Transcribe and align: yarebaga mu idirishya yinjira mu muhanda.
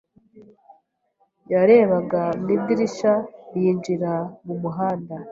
yarebaga 1.51 2.21
mu 2.39 2.47
idirishya 2.55 3.13
yinjira 3.59 4.13
mu 4.45 4.55
muhanda. 4.61 5.15